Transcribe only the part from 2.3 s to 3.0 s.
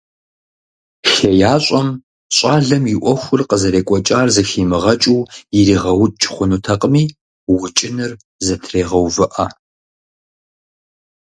щӀалэм и